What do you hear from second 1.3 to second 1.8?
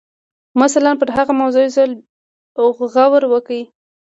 موضوع یو